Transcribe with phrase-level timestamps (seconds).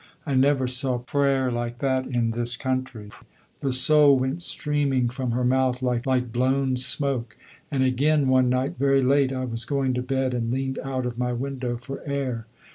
[0.25, 3.11] I never saw prayer like that in this country.
[3.59, 7.37] The soul went streaming from her mouth like blown smoke.
[7.69, 11.19] And again, one night, very late, I was going to bed, and leaned out of
[11.19, 12.47] my window for air.